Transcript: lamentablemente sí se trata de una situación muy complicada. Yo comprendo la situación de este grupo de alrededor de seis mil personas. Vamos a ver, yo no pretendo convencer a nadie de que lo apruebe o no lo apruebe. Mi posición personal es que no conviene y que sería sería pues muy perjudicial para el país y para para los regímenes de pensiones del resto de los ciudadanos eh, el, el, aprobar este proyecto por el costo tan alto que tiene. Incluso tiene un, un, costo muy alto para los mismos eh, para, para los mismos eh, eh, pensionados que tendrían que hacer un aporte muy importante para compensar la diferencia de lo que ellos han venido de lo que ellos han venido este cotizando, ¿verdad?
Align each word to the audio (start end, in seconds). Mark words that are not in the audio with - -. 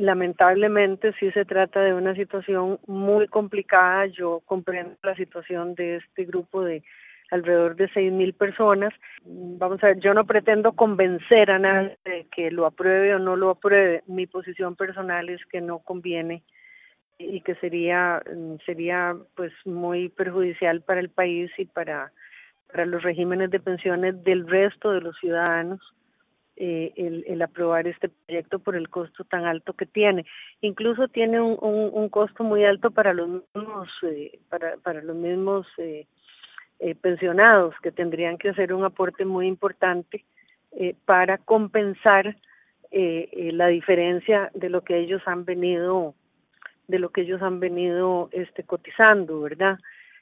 lamentablemente 0.00 1.12
sí 1.20 1.30
se 1.32 1.44
trata 1.44 1.80
de 1.80 1.92
una 1.92 2.14
situación 2.14 2.78
muy 2.86 3.28
complicada. 3.28 4.06
Yo 4.06 4.40
comprendo 4.46 4.96
la 5.02 5.14
situación 5.14 5.74
de 5.74 5.96
este 5.96 6.24
grupo 6.24 6.64
de 6.64 6.82
alrededor 7.30 7.76
de 7.76 7.88
seis 7.90 8.10
mil 8.10 8.32
personas. 8.32 8.92
Vamos 9.24 9.82
a 9.84 9.88
ver, 9.88 10.00
yo 10.00 10.14
no 10.14 10.24
pretendo 10.24 10.72
convencer 10.72 11.50
a 11.50 11.58
nadie 11.58 11.98
de 12.04 12.26
que 12.34 12.50
lo 12.50 12.66
apruebe 12.66 13.14
o 13.14 13.18
no 13.18 13.36
lo 13.36 13.50
apruebe. 13.50 14.02
Mi 14.06 14.26
posición 14.26 14.74
personal 14.74 15.28
es 15.28 15.44
que 15.46 15.60
no 15.60 15.80
conviene 15.80 16.42
y 17.18 17.42
que 17.42 17.54
sería 17.56 18.22
sería 18.64 19.14
pues 19.36 19.52
muy 19.66 20.08
perjudicial 20.08 20.80
para 20.80 21.00
el 21.00 21.10
país 21.10 21.50
y 21.58 21.66
para 21.66 22.10
para 22.72 22.86
los 22.86 23.02
regímenes 23.02 23.50
de 23.50 23.60
pensiones 23.60 24.24
del 24.24 24.48
resto 24.48 24.92
de 24.92 25.02
los 25.02 25.16
ciudadanos 25.18 25.80
eh, 26.62 26.92
el, 26.96 27.24
el, 27.26 27.40
aprobar 27.40 27.86
este 27.86 28.10
proyecto 28.10 28.58
por 28.58 28.76
el 28.76 28.90
costo 28.90 29.24
tan 29.24 29.46
alto 29.46 29.72
que 29.72 29.86
tiene. 29.86 30.26
Incluso 30.60 31.08
tiene 31.08 31.40
un, 31.40 31.56
un, 31.62 32.08
costo 32.10 32.44
muy 32.44 32.66
alto 32.66 32.90
para 32.90 33.14
los 33.14 33.28
mismos 33.28 33.88
eh, 34.02 34.38
para, 34.50 34.76
para 34.76 35.00
los 35.00 35.16
mismos 35.16 35.66
eh, 35.78 36.06
eh, 36.78 36.94
pensionados 36.94 37.74
que 37.82 37.90
tendrían 37.90 38.36
que 38.36 38.50
hacer 38.50 38.74
un 38.74 38.84
aporte 38.84 39.24
muy 39.24 39.46
importante 39.46 40.24
para 41.06 41.38
compensar 41.38 42.36
la 42.92 43.66
diferencia 43.66 44.50
de 44.54 44.68
lo 44.68 44.82
que 44.82 44.98
ellos 44.98 45.22
han 45.26 45.44
venido 45.44 46.14
de 46.86 46.98
lo 46.98 47.08
que 47.08 47.22
ellos 47.22 47.40
han 47.42 47.58
venido 47.58 48.28
este 48.32 48.64
cotizando, 48.64 49.40
¿verdad? 49.40 49.78